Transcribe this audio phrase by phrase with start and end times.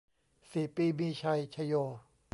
[0.51, 1.73] สี่ปีมีชัย ชโย